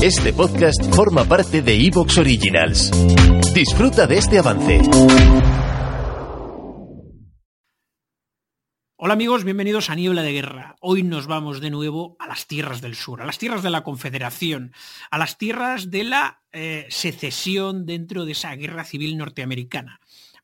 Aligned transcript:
Este 0.00 0.32
podcast 0.32 0.94
forma 0.94 1.24
parte 1.24 1.60
de 1.60 1.74
Evox 1.74 2.18
Originals. 2.18 2.92
Disfruta 3.52 4.06
de 4.06 4.18
este 4.18 4.38
avance. 4.38 4.80
Hola 8.96 9.14
amigos, 9.14 9.42
bienvenidos 9.42 9.90
a 9.90 9.96
Niebla 9.96 10.22
de 10.22 10.32
Guerra. 10.32 10.76
Hoy 10.80 11.02
nos 11.02 11.26
vamos 11.26 11.60
de 11.60 11.70
nuevo 11.70 12.14
a 12.20 12.28
las 12.28 12.46
tierras 12.46 12.80
del 12.80 12.94
sur, 12.94 13.20
a 13.20 13.26
las 13.26 13.38
tierras 13.38 13.64
de 13.64 13.70
la 13.70 13.82
Confederación, 13.82 14.72
a 15.10 15.18
las 15.18 15.36
tierras 15.36 15.90
de 15.90 16.04
la 16.04 16.42
eh, 16.52 16.86
secesión 16.90 17.84
dentro 17.84 18.24
de 18.24 18.32
esa 18.32 18.54
guerra 18.54 18.84
civil 18.84 19.16
norteamericana. 19.16 19.98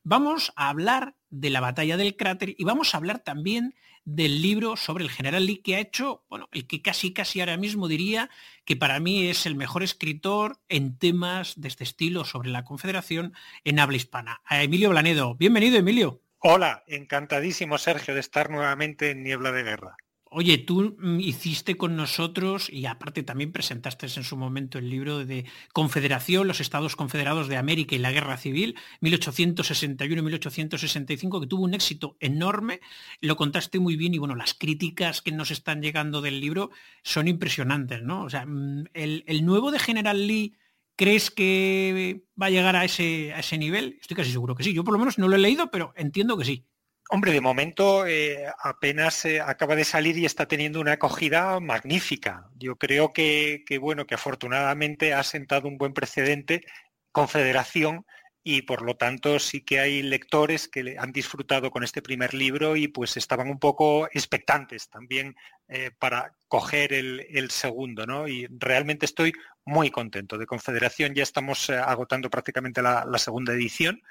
Vamos 0.07 0.53
a 0.55 0.69
hablar 0.69 1.15
de 1.31 1.49
la 1.49 1.61
batalla 1.61 1.97
del 1.97 2.15
cráter 2.15 2.53
y 2.55 2.63
vamos 2.63 2.93
a 2.93 2.97
hablar 2.97 3.23
también 3.23 3.73
del 4.03 4.39
libro 4.39 4.77
sobre 4.77 5.03
el 5.03 5.09
general 5.09 5.47
Lee 5.47 5.63
que 5.63 5.77
ha 5.77 5.79
hecho, 5.79 6.23
bueno, 6.29 6.47
el 6.51 6.67
que 6.67 6.83
casi 6.83 7.11
casi 7.11 7.39
ahora 7.39 7.57
mismo 7.57 7.87
diría 7.87 8.29
que 8.65 8.75
para 8.75 8.99
mí 8.99 9.25
es 9.27 9.47
el 9.47 9.55
mejor 9.55 9.81
escritor 9.81 10.59
en 10.69 10.95
temas 10.99 11.59
de 11.59 11.69
este 11.69 11.83
estilo 11.83 12.23
sobre 12.23 12.51
la 12.51 12.63
Confederación 12.63 13.33
en 13.63 13.79
habla 13.79 13.97
hispana. 13.97 14.41
A 14.45 14.61
Emilio 14.61 14.91
Blanedo. 14.91 15.33
Bienvenido, 15.33 15.77
Emilio. 15.77 16.21
Hola, 16.37 16.83
encantadísimo 16.85 17.79
Sergio 17.79 18.13
de 18.13 18.19
estar 18.19 18.51
nuevamente 18.51 19.09
en 19.09 19.23
Niebla 19.23 19.51
de 19.51 19.63
Guerra. 19.63 19.97
Oye, 20.37 20.57
tú 20.57 20.97
hiciste 21.21 21.77
con 21.77 21.95
nosotros 21.95 22.69
y 22.69 22.87
aparte 22.87 23.23
también 23.23 23.53
presentaste 23.53 24.07
en 24.07 24.25
su 24.25 24.35
momento 24.35 24.77
el 24.77 24.89
libro 24.89 25.23
de 25.23 25.45
Confederación, 25.71 26.45
los 26.45 26.59
Estados 26.59 26.97
Confederados 26.97 27.47
de 27.47 27.55
América 27.55 27.95
y 27.95 27.99
la 27.99 28.11
Guerra 28.11 28.35
Civil, 28.35 28.75
1861-1865, 28.99 31.39
que 31.39 31.47
tuvo 31.47 31.63
un 31.63 31.73
éxito 31.73 32.17
enorme. 32.19 32.81
Lo 33.21 33.37
contaste 33.37 33.79
muy 33.79 33.95
bien 33.95 34.13
y 34.13 34.17
bueno, 34.17 34.35
las 34.35 34.53
críticas 34.53 35.21
que 35.21 35.31
nos 35.31 35.51
están 35.51 35.81
llegando 35.81 36.19
del 36.19 36.41
libro 36.41 36.69
son 37.01 37.29
impresionantes, 37.29 38.03
¿no? 38.03 38.25
O 38.25 38.29
sea, 38.29 38.45
mm, 38.45 38.87
el, 38.93 39.23
el 39.27 39.45
nuevo 39.45 39.71
de 39.71 39.79
General 39.79 40.27
Lee, 40.27 40.57
¿crees 40.97 41.31
que 41.31 42.25
va 42.39 42.47
a 42.47 42.49
llegar 42.49 42.75
a 42.75 42.83
ese, 42.83 43.33
a 43.33 43.39
ese 43.39 43.57
nivel? 43.57 43.99
Estoy 44.01 44.17
casi 44.17 44.33
seguro 44.33 44.53
que 44.53 44.65
sí. 44.65 44.73
Yo 44.73 44.83
por 44.83 44.91
lo 44.91 44.99
menos 44.99 45.17
no 45.17 45.29
lo 45.29 45.37
he 45.37 45.39
leído, 45.39 45.71
pero 45.71 45.93
entiendo 45.95 46.37
que 46.37 46.43
sí. 46.43 46.65
Hombre, 47.09 47.31
de 47.31 47.41
momento 47.41 48.07
eh, 48.07 48.47
apenas 48.63 49.25
eh, 49.25 49.39
acaba 49.39 49.75
de 49.75 49.85
salir 49.85 50.17
y 50.17 50.25
está 50.25 50.47
teniendo 50.47 50.79
una 50.79 50.93
acogida 50.93 51.59
magnífica. 51.59 52.49
Yo 52.57 52.77
creo 52.77 53.13
que, 53.13 53.63
bueno, 53.79 54.07
que 54.07 54.15
afortunadamente 54.15 55.13
ha 55.13 55.21
sentado 55.23 55.67
un 55.67 55.77
buen 55.77 55.93
precedente. 55.93 56.65
Confederación 57.11 58.05
y 58.43 58.63
por 58.63 58.81
lo 58.81 58.95
tanto 58.95 59.39
sí 59.39 59.61
que 59.61 59.79
hay 59.79 60.01
lectores 60.01 60.67
que 60.67 60.97
han 60.99 61.11
disfrutado 61.11 61.71
con 61.71 61.83
este 61.83 62.01
primer 62.01 62.33
libro 62.33 62.75
y 62.75 62.87
pues 62.87 63.17
estaban 63.17 63.49
un 63.49 63.59
poco 63.59 64.07
expectantes 64.07 64.89
también 64.89 65.35
eh, 65.67 65.91
para 65.97 66.35
coger 66.47 66.91
el, 66.93 67.25
el, 67.29 67.51
segundo, 67.51 68.05
¿no? 68.05 68.27
Y 68.27 68.47
realmente 68.49 69.05
estoy 69.05 69.33
muy 69.65 69.89
contento. 69.89 70.37
De 70.37 70.45
Confederación 70.45 71.13
ya 71.13 71.23
estamos 71.23 71.69
eh, 71.69 71.77
agotando 71.77 72.29
prácticamente 72.29 72.81
la, 72.81 73.05
segunda 73.17 73.53
edición 73.53 74.01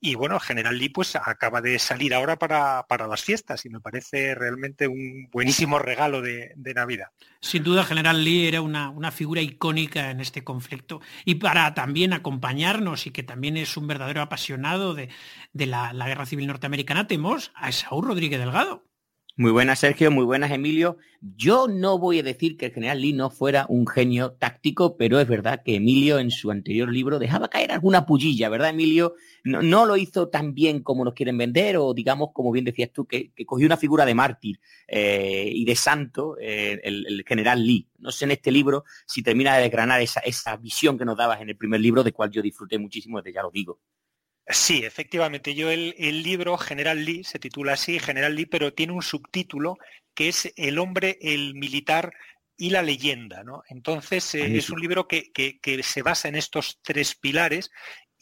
y 0.00 0.14
bueno, 0.14 0.40
General 0.40 0.76
Lee 0.76 0.88
pues 0.88 1.16
acaba 1.16 1.60
de 1.60 1.78
salir 1.78 2.14
ahora 2.14 2.38
para, 2.38 2.86
para 2.86 3.06
las 3.06 3.22
fiestas 3.22 3.64
y 3.66 3.68
me 3.68 3.80
parece 3.80 4.34
realmente 4.34 4.88
un 4.88 5.28
buenísimo 5.30 5.78
regalo 5.78 6.22
de, 6.22 6.52
de 6.56 6.74
Navidad. 6.74 7.08
Sin 7.40 7.62
duda, 7.62 7.84
General 7.84 8.24
Lee 8.24 8.46
era 8.46 8.62
una, 8.62 8.88
una, 8.88 9.10
figura 9.10 9.42
icónica 9.42 10.10
en 10.10 10.20
este 10.20 10.44
conflicto 10.44 11.00
y 11.24 11.34
para 11.34 11.74
también 11.74 12.12
acompañarnos 12.12 13.06
y 13.06 13.10
que 13.10 13.22
también 13.22 13.56
es 13.56 13.76
un 13.76 13.86
verdadero 13.86 14.22
apasionado 14.22 14.94
de, 14.94 15.10
de 15.52 15.66
la, 15.66 15.92
la 15.92 16.08
guerra 16.08 16.24
civil 16.24 16.46
norteamericana, 16.46 17.06
tenemos 17.06 17.52
a 17.54 17.70
Saúl 17.72 18.06
Rodríguez 18.06 18.38
Delgado. 18.38 18.91
Muy 19.34 19.50
buenas, 19.50 19.78
Sergio. 19.78 20.10
Muy 20.10 20.26
buenas, 20.26 20.50
Emilio. 20.50 20.98
Yo 21.22 21.66
no 21.66 21.98
voy 21.98 22.18
a 22.18 22.22
decir 22.22 22.58
que 22.58 22.66
el 22.66 22.72
general 22.72 23.00
Lee 23.00 23.14
no 23.14 23.30
fuera 23.30 23.64
un 23.70 23.86
genio 23.86 24.32
táctico, 24.32 24.98
pero 24.98 25.18
es 25.20 25.26
verdad 25.26 25.62
que 25.64 25.76
Emilio 25.76 26.18
en 26.18 26.30
su 26.30 26.50
anterior 26.50 26.92
libro 26.92 27.18
dejaba 27.18 27.48
caer 27.48 27.72
alguna 27.72 28.04
pullilla, 28.04 28.50
¿verdad, 28.50 28.70
Emilio? 28.70 29.14
No, 29.42 29.86
lo 29.86 29.96
hizo 29.96 30.28
tan 30.28 30.52
bien 30.52 30.82
como 30.82 31.02
nos 31.02 31.14
quieren 31.14 31.38
vender, 31.38 31.78
o 31.78 31.94
digamos, 31.94 32.32
como 32.34 32.52
bien 32.52 32.66
decías 32.66 32.90
tú, 32.92 33.06
que, 33.06 33.32
que 33.32 33.46
cogió 33.46 33.64
una 33.64 33.78
figura 33.78 34.04
de 34.04 34.14
mártir 34.14 34.60
eh, 34.86 35.50
y 35.50 35.64
de 35.64 35.76
santo, 35.76 36.36
eh, 36.38 36.78
el, 36.82 37.06
el, 37.06 37.24
general 37.26 37.64
Lee. 37.66 37.88
No 38.00 38.10
sé 38.10 38.26
en 38.26 38.32
este 38.32 38.52
libro 38.52 38.84
si 39.06 39.22
termina 39.22 39.56
de 39.56 39.62
desgranar 39.62 40.02
esa, 40.02 40.20
esa 40.20 40.58
visión 40.58 40.98
que 40.98 41.06
nos 41.06 41.16
dabas 41.16 41.40
en 41.40 41.48
el 41.48 41.56
primer 41.56 41.80
libro, 41.80 42.04
de 42.04 42.12
cual 42.12 42.30
yo 42.30 42.42
disfruté 42.42 42.78
muchísimo, 42.78 43.22
desde 43.22 43.32
ya 43.34 43.42
lo 43.42 43.50
digo. 43.50 43.80
Sí, 44.46 44.84
efectivamente. 44.84 45.54
Yo 45.54 45.70
el, 45.70 45.94
el, 45.98 46.22
libro 46.22 46.58
General 46.58 47.04
Lee 47.04 47.24
se 47.24 47.38
titula 47.38 47.74
así, 47.74 47.98
General 47.98 48.34
Lee, 48.34 48.46
pero 48.46 48.74
tiene 48.74 48.92
un 48.92 49.02
subtítulo 49.02 49.78
que 50.14 50.28
es 50.28 50.52
El 50.56 50.78
hombre, 50.78 51.18
el 51.20 51.54
militar 51.54 52.12
y 52.56 52.70
la 52.70 52.82
leyenda. 52.82 53.42
¿no? 53.44 53.62
Entonces 53.68 54.34
eh, 54.34 54.56
es 54.56 54.70
un 54.70 54.80
libro 54.80 55.08
que, 55.08 55.32
que, 55.32 55.58
que, 55.60 55.82
se 55.82 56.02
basa 56.02 56.28
en 56.28 56.36
estos 56.36 56.80
tres 56.82 57.14
pilares 57.14 57.70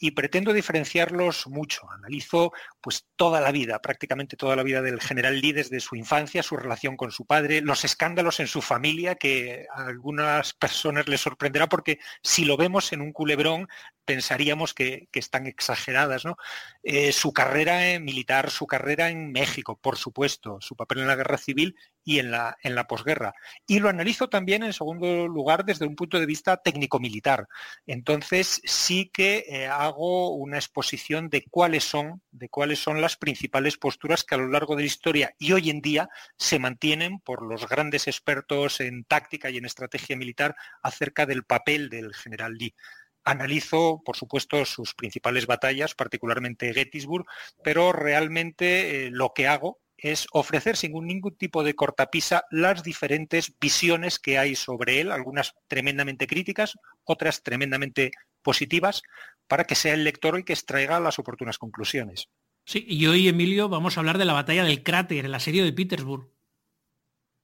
y 0.03 0.11
pretendo 0.11 0.51
diferenciarlos 0.51 1.45
mucho. 1.45 1.87
Analizo 1.91 2.51
pues 2.81 3.05
toda 3.15 3.39
la 3.39 3.51
vida, 3.51 3.79
prácticamente 3.79 4.35
toda 4.35 4.55
la 4.55 4.63
vida 4.63 4.81
del 4.81 4.99
general 4.99 5.39
Lee 5.39 5.51
desde 5.51 5.79
su 5.79 5.95
infancia, 5.95 6.41
su 6.41 6.57
relación 6.57 6.97
con 6.97 7.11
su 7.11 7.25
padre, 7.25 7.61
los 7.61 7.85
escándalos 7.85 8.39
en 8.39 8.47
su 8.47 8.63
familia 8.63 9.13
que 9.13 9.67
a 9.71 9.85
algunas 9.85 10.53
personas 10.53 11.07
les 11.07 11.21
sorprenderá 11.21 11.69
porque 11.69 11.99
si 12.23 12.45
lo 12.45 12.57
vemos 12.57 12.91
en 12.93 13.01
un 13.01 13.13
culebrón 13.13 13.67
pensaríamos 14.05 14.73
que, 14.73 15.07
están 15.13 15.47
exageradas. 15.47 16.25
¿no? 16.25 16.37
Eh, 16.83 17.11
su 17.11 17.33
carrera 17.33 17.91
en 17.91 18.03
militar, 18.03 18.49
su 18.49 18.67
carrera 18.67 19.09
en 19.09 19.31
México, 19.31 19.77
por 19.79 19.97
supuesto, 19.97 20.57
su 20.61 20.75
papel 20.75 20.99
en 20.99 21.07
la 21.07 21.15
guerra 21.15 21.37
civil 21.37 21.75
y 22.03 22.19
en 22.19 22.31
la, 22.31 22.57
en 22.63 22.75
posguerra. 22.87 23.33
Y 23.67 23.79
lo 23.79 23.89
analizo 23.89 24.29
también, 24.29 24.63
en 24.63 24.73
segundo 24.73 25.27
lugar, 25.27 25.65
desde 25.65 25.85
un 25.85 25.95
punto 25.95 26.19
de 26.19 26.25
vista 26.25 26.57
técnico-militar. 26.57 27.47
Entonces, 27.85 28.61
sí 28.63 29.09
que 29.13 29.45
eh, 29.47 29.67
hago 29.67 30.31
una 30.31 30.57
exposición 30.57 31.29
de 31.29 31.43
cuáles 31.49 31.83
son, 31.83 32.21
de 32.31 32.49
cuáles 32.49 32.79
son 32.79 33.01
las 33.01 33.17
principales 33.17 33.77
posturas 33.77 34.23
que 34.23 34.35
a 34.35 34.39
lo 34.39 34.47
largo 34.47 34.75
de 34.75 34.83
la 34.83 34.87
historia 34.87 35.35
y 35.37 35.51
hoy 35.53 35.69
en 35.69 35.81
día 35.81 36.09
se 36.37 36.59
mantienen 36.59 37.19
por 37.19 37.43
los 37.43 37.67
grandes 37.67 38.07
expertos 38.07 38.79
en 38.81 39.03
táctica 39.03 39.49
y 39.49 39.57
en 39.57 39.65
estrategia 39.65 40.15
militar 40.17 40.55
acerca 40.81 41.25
del 41.25 41.43
papel 41.43 41.89
del 41.89 42.13
general 42.13 42.55
Lee. 42.55 42.75
Analizo, 43.23 44.01
por 44.03 44.15
supuesto, 44.15 44.65
sus 44.65 44.93
principales 44.93 45.45
batallas, 45.45 45.95
particularmente 45.95 46.73
Gettysburg, 46.73 47.25
pero 47.63 47.93
realmente 47.93 49.05
eh, 49.05 49.09
lo 49.11 49.33
que 49.33 49.47
hago 49.47 49.79
es 49.97 50.27
ofrecer 50.31 50.75
sin 50.75 50.93
ningún 50.93 51.35
tipo 51.37 51.63
de 51.63 51.75
cortapisa 51.75 52.43
las 52.49 52.81
diferentes 52.81 53.53
visiones 53.61 54.17
que 54.17 54.39
hay 54.39 54.55
sobre 54.55 54.99
él, 54.99 55.11
algunas 55.11 55.53
tremendamente 55.67 56.25
críticas, 56.25 56.77
otras 57.03 57.43
tremendamente 57.43 58.11
positivas, 58.41 59.03
para 59.47 59.65
que 59.65 59.75
sea 59.75 59.93
el 59.93 60.03
lector 60.03 60.35
el 60.35 60.43
que 60.43 60.53
extraiga 60.53 60.99
las 60.99 61.19
oportunas 61.19 61.59
conclusiones. 61.59 62.29
Sí, 62.65 62.83
y 62.87 63.05
hoy, 63.07 63.27
Emilio, 63.27 63.69
vamos 63.69 63.95
a 63.95 63.99
hablar 63.99 64.17
de 64.17 64.25
la 64.25 64.33
batalla 64.33 64.63
del 64.63 64.83
cráter, 64.83 65.25
el 65.25 65.35
asedio 65.35 65.63
de 65.63 65.73
Petersburg. 65.73 66.29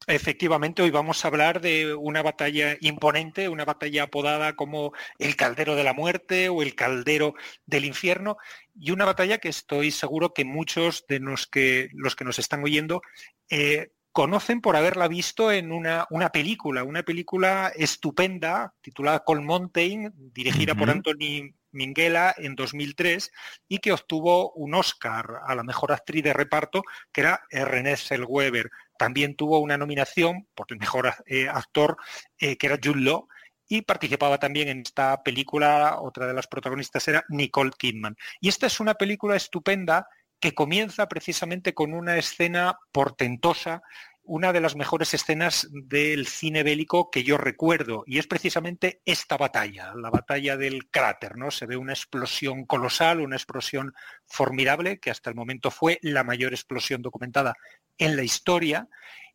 Efectivamente, 0.09 0.81
hoy 0.81 0.89
vamos 0.89 1.23
a 1.23 1.27
hablar 1.27 1.59
de 1.59 1.93
una 1.93 2.21
batalla 2.21 2.77
imponente, 2.79 3.49
una 3.49 3.65
batalla 3.65 4.03
apodada 4.03 4.55
como 4.55 4.93
el 5.19 5.35
caldero 5.35 5.75
de 5.75 5.83
la 5.83 5.91
muerte 5.91 6.47
o 6.47 6.61
el 6.61 6.75
caldero 6.75 7.35
del 7.65 7.83
infierno, 7.83 8.37
y 8.73 8.91
una 8.91 9.03
batalla 9.03 9.39
que 9.39 9.49
estoy 9.49 9.91
seguro 9.91 10.33
que 10.33 10.45
muchos 10.45 11.05
de 11.09 11.19
los 11.19 11.45
que, 11.45 11.89
los 11.91 12.15
que 12.15 12.23
nos 12.23 12.39
están 12.39 12.63
oyendo 12.63 13.01
eh, 13.49 13.91
conocen 14.13 14.61
por 14.61 14.77
haberla 14.77 15.09
visto 15.09 15.51
en 15.51 15.73
una, 15.73 16.07
una, 16.09 16.29
película, 16.29 16.85
una 16.85 17.03
película 17.03 17.73
estupenda 17.75 18.73
titulada 18.79 19.25
Cold 19.25 19.43
Mountain, 19.43 20.13
dirigida 20.33 20.71
uh 20.71 20.75
-huh. 20.75 20.79
por 20.79 20.89
Anthony 20.89 21.53
Minghella 21.71 22.33
en 22.37 22.55
2003 22.55 23.29
y 23.67 23.79
que 23.79 23.91
obtuvo 23.91 24.53
un 24.53 24.73
Oscar 24.73 25.41
a 25.45 25.53
la 25.53 25.63
mejor 25.63 25.91
actriz 25.91 26.23
de 26.23 26.33
reparto, 26.33 26.81
que 27.11 27.21
era 27.21 27.41
René 27.51 27.97
Zellweger. 27.97 28.71
También 28.97 29.35
tuvo 29.35 29.59
una 29.59 29.77
nominación 29.77 30.47
por 30.55 30.67
el 30.69 30.79
mejor 30.79 31.13
eh, 31.25 31.47
actor, 31.47 31.97
eh, 32.39 32.57
que 32.57 32.67
era 32.67 32.79
Jude 32.81 33.01
Law, 33.01 33.27
y 33.69 33.81
participaba 33.81 34.37
también 34.37 34.69
en 34.69 34.81
esta 34.81 35.21
película, 35.23 35.99
otra 35.99 36.25
de 36.27 36.33
las 36.33 36.47
protagonistas 36.47 37.07
era 37.07 37.25
Nicole 37.29 37.71
Kidman. 37.77 38.15
Y 38.39 38.49
esta 38.49 38.67
es 38.67 38.79
una 38.79 38.93
película 38.93 39.35
estupenda 39.35 40.07
que 40.39 40.53
comienza 40.53 41.07
precisamente 41.07 41.73
con 41.73 41.93
una 41.93 42.17
escena 42.17 42.79
portentosa 42.91 43.81
una 44.27 44.53
de 44.53 44.61
las 44.61 44.75
mejores 44.75 45.13
escenas 45.13 45.67
del 45.71 46.27
cine 46.27 46.63
bélico 46.63 47.09
que 47.09 47.23
yo 47.23 47.37
recuerdo 47.37 48.03
y 48.05 48.19
es 48.19 48.27
precisamente 48.27 49.01
esta 49.05 49.37
batalla, 49.37 49.93
la 49.95 50.09
batalla 50.09 50.57
del 50.57 50.89
cráter, 50.89 51.37
¿no? 51.37 51.49
Se 51.49 51.65
ve 51.65 51.77
una 51.77 51.93
explosión 51.93 52.65
colosal, 52.65 53.21
una 53.21 53.37
explosión 53.37 53.93
formidable 54.25 54.99
que 54.99 55.11
hasta 55.11 55.29
el 55.29 55.35
momento 55.35 55.71
fue 55.71 55.99
la 56.01 56.23
mayor 56.23 56.53
explosión 56.53 57.01
documentada 57.01 57.55
en 57.97 58.15
la 58.15 58.23
historia 58.23 58.87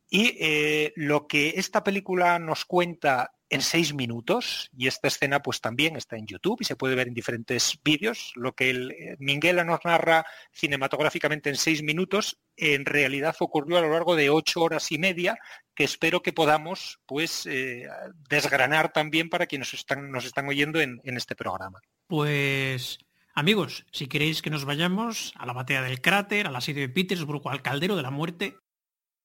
y 0.09 0.37
eh, 0.39 0.93
lo 0.95 1.27
que 1.27 1.53
esta 1.57 1.83
película 1.83 2.37
nos 2.37 2.65
cuenta 2.65 3.33
en 3.53 3.61
seis 3.61 3.93
minutos 3.93 4.71
y 4.75 4.87
esta 4.87 5.07
escena 5.07 5.43
pues 5.43 5.61
también 5.61 5.95
está 5.95 6.17
en 6.17 6.25
YouTube 6.25 6.57
y 6.61 6.65
se 6.65 6.75
puede 6.75 6.95
ver 6.95 7.07
en 7.07 7.13
diferentes 7.13 7.79
vídeos. 7.83 8.33
Lo 8.35 8.53
que 8.53 8.71
el, 8.71 8.91
eh, 8.91 9.15
Minguela 9.19 9.63
nos 9.63 9.85
narra 9.85 10.25
cinematográficamente 10.51 11.51
en 11.51 11.55
seis 11.55 11.83
minutos 11.83 12.39
en 12.57 12.83
realidad 12.83 13.35
ocurrió 13.39 13.77
a 13.77 13.81
lo 13.81 13.91
largo 13.91 14.15
de 14.15 14.31
ocho 14.31 14.63
horas 14.63 14.91
y 14.91 14.97
media 14.97 15.37
que 15.75 15.83
espero 15.83 16.23
que 16.23 16.33
podamos 16.33 16.99
pues 17.05 17.45
eh, 17.45 17.87
desgranar 18.27 18.91
también 18.91 19.29
para 19.29 19.45
quienes 19.45 19.71
están, 19.75 20.09
nos 20.11 20.25
están 20.25 20.47
oyendo 20.47 20.81
en, 20.81 20.99
este 21.03 21.35
programa. 21.35 21.79
Pues 22.07 22.97
amigos, 23.35 23.85
si 23.91 24.07
queréis 24.07 24.41
que 24.41 24.49
nos 24.49 24.65
vayamos 24.65 25.31
a 25.37 25.45
la 25.45 25.53
batalla 25.53 25.83
del 25.83 26.01
cráter, 26.01 26.47
al 26.47 26.55
asedio 26.55 26.81
de 26.81 26.89
Petersburg, 26.89 27.47
al 27.47 27.61
caldero 27.61 27.95
de 27.95 28.01
la 28.01 28.11
muerte, 28.11 28.57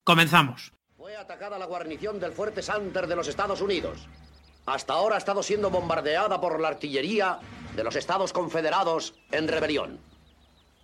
comenzamos 0.04 0.72
atacada 1.18 1.58
la 1.58 1.66
guarnición 1.66 2.20
del 2.20 2.32
fuerte 2.32 2.62
Santer 2.62 3.08
de 3.08 3.16
los 3.16 3.26
Estados 3.26 3.60
Unidos. 3.60 4.06
Hasta 4.66 4.92
ahora 4.92 5.16
ha 5.16 5.18
estado 5.18 5.42
siendo 5.42 5.68
bombardeada 5.68 6.40
por 6.40 6.60
la 6.60 6.68
artillería 6.68 7.40
de 7.74 7.82
los 7.82 7.96
Estados 7.96 8.32
Confederados 8.32 9.14
en 9.32 9.48
rebelión. 9.48 9.98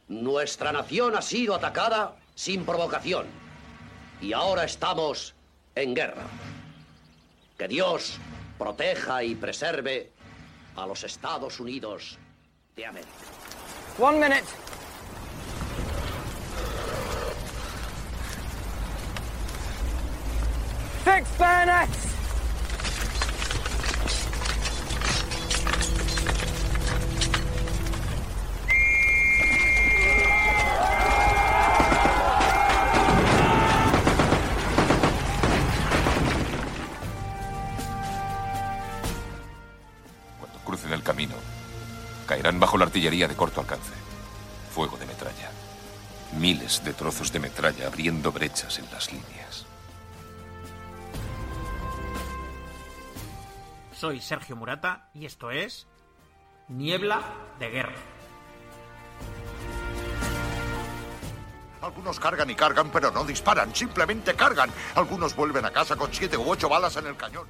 Nuestra 0.08 0.72
nación 0.72 1.14
ha 1.16 1.22
sido 1.22 1.54
atacada 1.54 2.16
sin 2.34 2.64
provocación. 2.64 3.26
Y 4.20 4.32
ahora 4.32 4.64
estamos 4.64 5.34
en 5.76 5.94
guerra. 5.94 6.24
Que 7.56 7.68
Dios 7.68 8.18
proteja 8.58 9.22
y 9.22 9.36
preserve 9.36 10.10
a 10.74 10.86
los 10.86 11.04
Estados 11.04 11.60
Unidos 11.60 12.18
de 12.74 12.86
América. 12.86 13.12
One 14.00 14.18
minute. 14.18 14.73
Bayonets! 21.14 22.08
Cuando 40.40 40.58
crucen 40.64 40.92
el 40.92 41.04
camino, 41.04 41.34
caerán 42.26 42.58
bajo 42.58 42.76
la 42.76 42.86
artillería 42.86 43.28
de 43.28 43.36
corto 43.36 43.60
alcance. 43.60 43.92
Fuego 44.74 44.96
de 44.96 45.06
metralla. 45.06 45.50
Miles 46.40 46.82
de 46.84 46.92
trozos 46.92 47.32
de 47.32 47.38
metralla 47.38 47.86
abriendo 47.86 48.32
brechas 48.32 48.80
en 48.80 48.90
las 48.90 49.12
líneas. 49.12 49.66
Soy 53.94 54.20
Sergio 54.20 54.56
Murata 54.56 55.08
y 55.14 55.24
esto 55.24 55.52
es 55.52 55.86
Niebla 56.68 57.22
de 57.60 57.70
Guerra. 57.70 57.94
Algunos 61.80 62.18
cargan 62.18 62.50
y 62.50 62.56
cargan, 62.56 62.90
pero 62.90 63.12
no 63.12 63.24
disparan, 63.24 63.72
simplemente 63.74 64.34
cargan. 64.34 64.70
Algunos 64.96 65.36
vuelven 65.36 65.64
a 65.64 65.70
casa 65.70 65.94
con 65.96 66.12
siete 66.12 66.36
u 66.36 66.50
ocho 66.50 66.68
balas 66.68 66.96
en 66.96 67.06
el 67.06 67.16
cañón. 67.16 67.46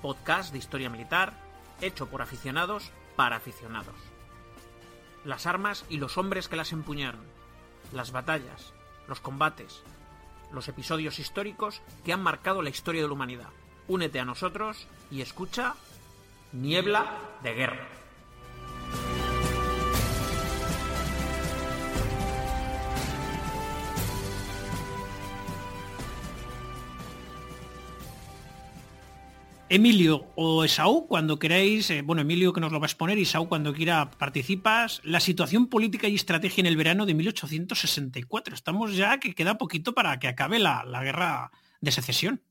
Podcast 0.00 0.50
de 0.50 0.58
historia 0.58 0.90
militar, 0.90 1.34
hecho 1.80 2.08
por 2.08 2.20
aficionados 2.20 2.90
para 3.14 3.36
aficionados. 3.36 3.94
Las 5.24 5.46
armas 5.46 5.84
y 5.88 5.98
los 5.98 6.18
hombres 6.18 6.48
que 6.48 6.56
las 6.56 6.72
empuñaron, 6.72 7.24
las 7.92 8.10
batallas, 8.10 8.72
los 9.06 9.20
combates, 9.20 9.84
los 10.50 10.66
episodios 10.66 11.20
históricos 11.20 11.80
que 12.04 12.12
han 12.12 12.22
marcado 12.22 12.60
la 12.60 12.70
historia 12.70 13.02
de 13.02 13.06
la 13.06 13.14
humanidad 13.14 13.50
únete 13.92 14.18
a 14.20 14.24
nosotros 14.24 14.86
y 15.10 15.20
escucha 15.20 15.74
Niebla 16.52 17.18
de 17.42 17.52
Guerra. 17.52 17.88
Emilio 29.68 30.26
o 30.36 30.64
Esaú, 30.64 31.06
cuando 31.06 31.38
queráis, 31.38 31.90
eh, 31.90 32.02
bueno, 32.02 32.22
Emilio 32.22 32.52
que 32.52 32.60
nos 32.60 32.72
lo 32.72 32.80
va 32.80 32.84
a 32.84 32.88
exponer, 32.88 33.18
Esaú 33.18 33.48
cuando 33.48 33.74
quiera 33.74 34.10
participas, 34.10 35.00
la 35.04 35.20
situación 35.20 35.66
política 35.66 36.08
y 36.08 36.14
estrategia 36.14 36.62
en 36.62 36.66
el 36.66 36.76
verano 36.76 37.04
de 37.04 37.14
1864. 37.14 38.54
Estamos 38.54 38.96
ya 38.96 39.18
que 39.18 39.34
queda 39.34 39.58
poquito 39.58 39.94
para 39.94 40.18
que 40.18 40.28
acabe 40.28 40.58
la 40.58 41.02
guerra 41.02 41.50
de 41.80 41.90
secesión. 41.90 42.42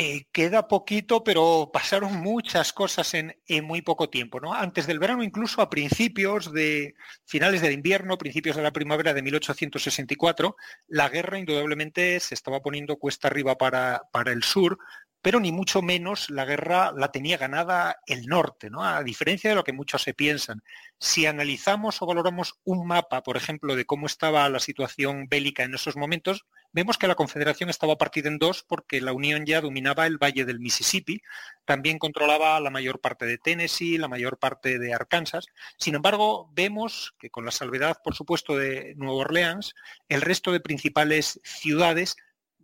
Eh, 0.00 0.28
queda 0.30 0.68
poquito, 0.68 1.24
pero 1.24 1.70
pasaron 1.72 2.18
muchas 2.18 2.72
cosas 2.72 3.14
en, 3.14 3.34
muy 3.64 3.82
poco 3.82 4.08
tiempo. 4.08 4.38
¿no? 4.38 4.54
Antes 4.54 4.86
del 4.86 5.00
verano, 5.00 5.24
incluso 5.24 5.60
a 5.60 5.68
principios 5.68 6.52
de 6.52 6.94
finales 7.24 7.62
del 7.62 7.72
invierno, 7.72 8.16
principios 8.16 8.54
de 8.54 8.62
la 8.62 8.70
primavera 8.70 9.12
de 9.12 9.22
1864, 9.22 10.54
la 10.86 11.08
guerra 11.08 11.40
indudablemente 11.40 12.20
se 12.20 12.34
estaba 12.36 12.60
poniendo 12.60 12.94
cuesta 12.98 13.26
arriba 13.26 13.58
para, 13.58 14.02
para 14.12 14.30
el 14.30 14.44
sur, 14.44 14.78
pero 15.20 15.40
ni 15.40 15.50
mucho 15.50 15.82
menos 15.82 16.30
la 16.30 16.44
guerra 16.44 16.92
la 16.96 17.10
tenía 17.10 17.36
ganada 17.36 17.96
el 18.06 18.26
norte, 18.26 18.70
¿no? 18.70 18.84
A 18.84 19.02
diferencia 19.02 19.50
de 19.50 19.56
lo 19.56 19.64
que 19.64 19.72
muchos 19.72 20.02
se 20.02 20.14
piensan. 20.14 20.62
Si 21.00 21.26
analizamos 21.26 22.00
o 22.00 22.06
valoramos 22.06 22.60
un 22.62 22.86
mapa, 22.86 23.24
por 23.24 23.36
ejemplo, 23.36 23.74
de 23.74 23.84
cómo 23.84 24.06
estaba 24.06 24.48
la 24.48 24.60
situación 24.60 25.26
bélica 25.28 25.64
en 25.64 25.74
esos 25.74 25.96
momentos, 25.96 26.46
vemos 26.72 26.98
que 26.98 27.06
la 27.08 27.14
Confederación 27.14 27.70
estaba 27.70 27.98
partida 27.98 28.28
en 28.28 28.38
dos 28.38 28.62
porque 28.62 29.00
la 29.00 29.12
Unión 29.12 29.46
ya 29.46 29.60
dominaba 29.60 30.06
el 30.06 30.18
valle 30.18 30.44
del 30.44 30.60
Mississippi, 30.60 31.22
también 31.64 31.98
controlaba 31.98 32.58
la 32.60 32.70
mayor 32.70 33.00
parte 33.00 33.26
de 33.26 33.38
Tennessee, 33.38 33.98
la 33.98 34.08
mayor 34.08 34.38
parte 34.38 34.78
de 34.78 34.94
Arkansas. 34.94 35.46
Sin 35.76 35.94
embargo, 35.94 36.50
vemos 36.54 37.14
que 37.18 37.30
con 37.30 37.44
la 37.44 37.50
salvedad, 37.50 37.98
por 38.02 38.14
supuesto, 38.14 38.56
de 38.56 38.94
Nueva 38.96 39.20
Orleans, 39.20 39.74
el 40.08 40.20
resto 40.20 40.52
de 40.52 40.60
principales 40.60 41.40
ciudades 41.44 42.16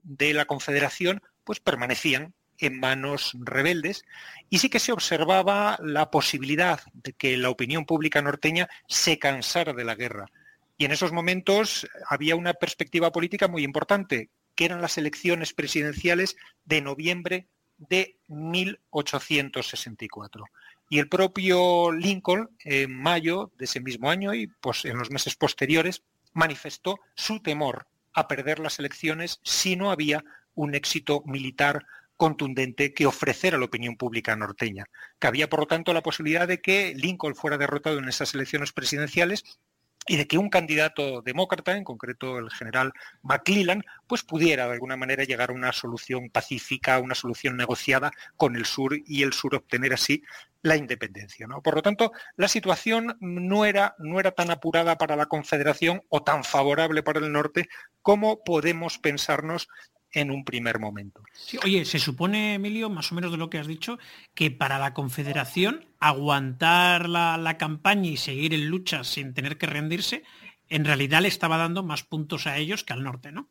de 0.02 0.34
la 0.34 0.44
Confederación 0.44 1.22
pues 1.44 1.60
permanecían 1.60 2.34
en 2.58 2.78
manos 2.78 3.36
rebeldes 3.40 4.04
y 4.48 4.58
sí 4.58 4.68
que 4.68 4.78
se 4.78 4.92
observaba 4.92 5.78
la 5.82 6.10
posibilidad 6.10 6.80
de 6.92 7.12
que 7.12 7.36
la 7.36 7.50
opinión 7.50 7.84
pública 7.84 8.22
norteña 8.22 8.68
se 8.88 9.18
cansara 9.18 9.72
de 9.72 9.84
la 9.84 9.94
guerra. 9.94 10.30
Y 10.76 10.84
en 10.84 10.92
esos 10.92 11.12
momentos 11.12 11.88
había 12.08 12.36
una 12.36 12.54
perspectiva 12.54 13.10
política 13.12 13.48
muy 13.48 13.64
importante, 13.64 14.30
que 14.54 14.64
eran 14.64 14.80
las 14.80 14.96
elecciones 14.98 15.52
presidenciales 15.52 16.36
de 16.64 16.80
noviembre 16.80 17.48
de 17.76 18.16
1864. 18.28 20.44
Y 20.90 20.98
el 20.98 21.08
propio 21.08 21.92
Lincoln, 21.92 22.50
en 22.60 22.94
mayo 22.94 23.50
de 23.56 23.64
ese 23.64 23.80
mismo 23.80 24.10
año 24.10 24.34
y 24.34 24.46
pues, 24.46 24.84
en 24.84 24.98
los 24.98 25.10
meses 25.10 25.34
posteriores, 25.36 26.02
manifestó 26.32 27.00
su 27.14 27.40
temor 27.40 27.86
a 28.12 28.28
perder 28.28 28.58
las 28.58 28.78
elecciones 28.78 29.40
si 29.42 29.76
no 29.76 29.90
había 29.90 30.22
un 30.54 30.74
éxito 30.74 31.22
militar 31.26 31.86
contundente 32.16 32.94
que 32.94 33.06
ofrecer 33.06 33.54
a 33.54 33.58
la 33.58 33.64
opinión 33.64 33.96
pública 33.96 34.36
norteña. 34.36 34.86
Que 35.18 35.26
había, 35.26 35.48
por 35.48 35.60
lo 35.60 35.66
tanto, 35.66 35.92
la 35.92 36.02
posibilidad 36.02 36.46
de 36.46 36.60
que 36.60 36.94
Lincoln 36.94 37.34
fuera 37.34 37.58
derrotado 37.58 37.98
en 37.98 38.08
esas 38.08 38.34
elecciones 38.34 38.72
presidenciales 38.72 39.44
y 40.06 40.16
de 40.16 40.26
que 40.26 40.38
un 40.38 40.50
candidato 40.50 41.22
demócrata, 41.22 41.76
en 41.76 41.84
concreto 41.84 42.38
el 42.38 42.50
general 42.50 42.92
McClellan, 43.22 43.84
pues 44.06 44.22
pudiera 44.22 44.66
de 44.66 44.72
alguna 44.72 44.96
manera 44.96 45.24
llegar 45.24 45.50
a 45.50 45.54
una 45.54 45.72
solución 45.72 46.30
pacífica, 46.30 46.98
una 46.98 47.14
solución 47.14 47.56
negociada 47.56 48.10
con 48.36 48.56
el 48.56 48.66
sur 48.66 48.96
y 49.06 49.22
el 49.22 49.32
sur 49.32 49.54
obtener 49.54 49.94
así 49.94 50.22
la 50.62 50.76
independencia. 50.76 51.46
¿no? 51.46 51.62
Por 51.62 51.74
lo 51.74 51.82
tanto, 51.82 52.12
la 52.36 52.48
situación 52.48 53.16
no 53.20 53.64
era, 53.64 53.94
no 53.98 54.18
era 54.18 54.32
tan 54.32 54.50
apurada 54.50 54.96
para 54.98 55.16
la 55.16 55.26
Confederación 55.26 56.02
o 56.08 56.22
tan 56.22 56.42
favorable 56.42 57.02
para 57.02 57.20
el 57.20 57.32
norte 57.32 57.68
como 58.02 58.42
podemos 58.44 58.98
pensarnos 58.98 59.68
en 60.14 60.30
un 60.30 60.44
primer 60.44 60.78
momento. 60.78 61.22
oye, 61.62 61.84
se 61.84 61.98
supone, 61.98 62.54
Emilio, 62.54 62.88
más 62.88 63.10
o 63.10 63.14
menos 63.14 63.32
de 63.32 63.36
lo 63.36 63.50
que 63.50 63.58
has 63.58 63.66
dicho, 63.66 63.98
que 64.34 64.50
para 64.50 64.78
la 64.78 64.94
Confederación 64.94 65.86
aguantar 65.98 67.08
la, 67.08 67.56
campaña 67.58 68.10
y 68.10 68.16
seguir 68.16 68.54
en 68.54 68.68
lucha 68.68 69.04
sin 69.04 69.34
tener 69.34 69.58
que 69.58 69.66
rendirse, 69.66 70.22
en 70.68 70.84
realidad 70.84 71.22
le 71.22 71.28
estaba 71.28 71.56
dando 71.56 71.82
más 71.82 72.04
puntos 72.04 72.46
a 72.46 72.56
ellos 72.56 72.84
que 72.84 72.92
al 72.92 73.02
norte, 73.02 73.32
¿no? 73.32 73.48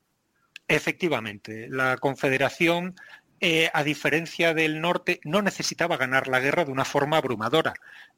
Efectivamente, 0.67 1.67
la 1.69 1.97
Confederación, 1.97 2.95
eh, 3.45 3.69
a 3.73 3.83
diferencia 3.83 4.53
del 4.53 4.79
norte, 4.79 5.19
no 5.25 5.41
necesitaba 5.41 5.97
ganar 5.97 6.29
la 6.29 6.39
guerra 6.39 6.63
de 6.63 6.71
una 6.71 6.85
forma 6.85 7.17
abrumadora. 7.17 7.73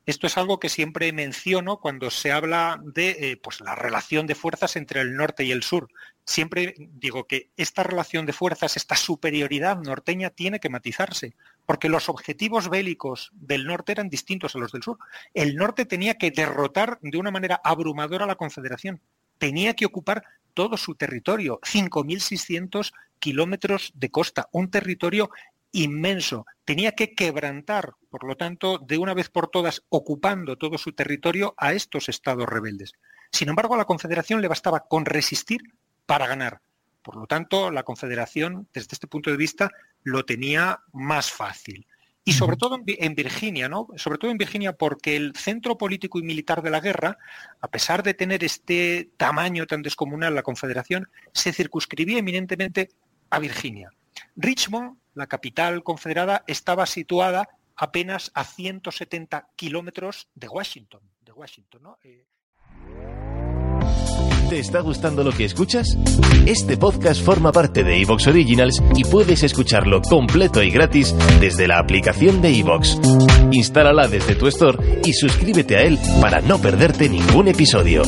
Esto 0.06 0.28
es 0.28 0.38
algo 0.38 0.60
que 0.60 0.70
siempre 0.70 1.12
menciono 1.14 1.80
cuando 1.80 2.12
se 2.12 2.32
habla 2.32 2.80
de 2.84 3.10
eh, 3.10 3.38
pues, 3.42 3.60
la 3.60 3.74
relación 3.74 4.28
de 4.28 4.36
fuerzas 4.36 4.76
entre 4.76 5.02
el 5.02 5.16
norte 5.16 5.44
y 5.44 5.52
el 5.52 5.64
sur 5.64 5.88
siempre 6.26 6.76
digo 6.78 7.26
que 7.26 7.50
esta 7.58 7.82
relación 7.82 8.28
de 8.28 8.34
fuerzas, 8.34 8.78
esta 8.78 8.96
superioridad 8.96 9.78
norteña 9.78 10.30
tiene 10.30 10.60
que 10.60 10.70
matizarse, 10.70 11.34
porque 11.66 11.90
los 11.90 12.08
objetivos 12.08 12.70
bélicos 12.70 13.32
del 13.34 13.66
norte 13.66 13.94
eran 13.94 14.10
distintos 14.10 14.56
a 14.56 14.60
los 14.60 14.74
del 14.74 14.84
sur. 14.84 15.00
El 15.34 15.56
norte 15.56 15.86
tenía 15.86 16.20
que 16.20 16.30
derrotar 16.30 17.00
de 17.02 17.18
una 17.18 17.32
manera 17.32 17.60
abrumadora 17.64 18.26
a 18.26 18.28
la 18.28 18.36
Confederación, 18.36 19.02
tenía 19.40 19.76
que 19.76 19.88
ocupar 19.88 20.24
todo 20.54 20.78
su 20.78 20.94
territorio, 20.94 21.60
5.600 21.64 22.94
kilómetros 23.26 23.92
de 23.96 24.12
costa, 24.12 24.50
un 24.52 24.70
territorio 24.70 25.32
inmenso. 25.72 26.46
Tenía 26.64 26.92
que 26.92 27.16
quebrantar, 27.16 27.94
por 28.12 28.24
lo 28.24 28.38
tanto, 28.38 28.78
de 28.78 29.00
una 29.00 29.16
vez 29.16 29.30
por 29.30 29.48
todas, 29.48 29.82
ocupando 29.90 30.60
todo 30.60 30.78
su 30.78 30.92
territorio 30.92 31.56
a 31.58 31.74
estos 31.74 32.08
estados 32.08 32.48
rebeldes. 32.48 32.92
Sin 33.32 33.50
embargo, 33.50 33.74
a 33.74 33.78
la 33.80 33.86
Confederación 33.86 34.44
le 34.44 34.48
bastaba 34.48 34.82
con 34.82 35.06
resistir 35.06 35.62
para 36.06 36.28
ganar. 36.28 36.62
Por 37.02 37.16
lo 37.16 37.26
tanto, 37.26 37.72
la 37.72 37.82
Confederación, 37.82 38.68
desde 38.72 38.90
este 38.92 39.08
punto 39.08 39.32
de 39.32 39.38
vista, 39.38 39.72
lo 40.04 40.24
tenía 40.24 40.82
más 40.94 41.32
fácil. 41.32 41.88
Y 42.28 42.34
sobre 42.34 42.58
todo 42.58 42.80
en 42.86 43.16
Virginia, 43.16 43.70
¿no? 43.70 43.88
Sobre 43.98 44.20
todo 44.20 44.30
en 44.30 44.38
Virginia 44.38 44.74
porque 44.74 45.16
el 45.16 45.36
centro 45.36 45.78
político 45.78 46.20
y 46.20 46.24
militar 46.24 46.62
de 46.62 46.72
la 46.72 46.80
guerra, 46.80 47.20
a 47.62 47.68
pesar 47.70 48.02
de 48.02 48.16
tener 48.16 48.44
este 48.44 49.10
tamaño 49.18 49.68
tan 49.68 49.84
descomunal, 49.84 50.34
la 50.34 50.42
Confederación, 50.42 51.08
se 51.34 51.54
circunscribía 51.54 52.18
eminentemente 52.18 52.90
a 53.30 53.40
Virginia. 53.40 53.90
Richmond, 54.36 54.98
la 55.14 55.28
capital 55.28 55.84
confederada, 55.84 56.44
estaba 56.48 56.86
situada 56.86 57.50
apenas 57.76 58.32
a 58.34 58.44
170 58.44 59.50
kilómetros 59.56 60.30
de 60.36 60.48
Washington. 60.48 61.02
De 61.22 61.32
Washington. 61.32 61.82
Eh, 62.04 62.26
¿Te 64.50 64.60
está 64.60 64.80
gustando 64.82 65.24
lo 65.24 65.32
que 65.32 65.46
escuchas? 65.46 65.98
Este 66.46 66.78
podcast 66.78 67.22
forma 67.24 67.52
parte 67.52 67.84
de 67.84 68.00
Evox 68.00 68.28
Originals 68.28 68.82
y 68.96 69.04
puedes 69.04 69.42
escucharlo 69.42 70.04
completo 70.04 70.62
y 70.62 70.70
gratis 70.70 71.16
desde 71.40 71.68
la 71.68 71.80
aplicación 71.80 72.44
de 72.44 72.60
Evox. 72.60 73.00
Instálala 73.52 74.08
desde 74.08 74.36
tu 74.36 74.46
store 74.48 75.02
y 75.04 75.14
suscríbete 75.14 75.78
a 75.78 75.82
él 75.82 75.98
para 76.22 76.42
no 76.42 76.60
perderte 76.60 77.10
ningún 77.10 77.48
episodio. 77.48 78.04